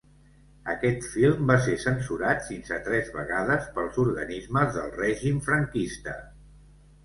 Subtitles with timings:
[0.71, 6.21] Aquest film va ser censurat fins a tres vegades pels organismes del règim Franquista.